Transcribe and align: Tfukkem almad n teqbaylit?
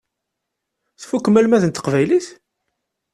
Tfukkem 1.01 1.39
almad 1.39 1.63
n 1.65 1.71
teqbaylit? 1.71 2.27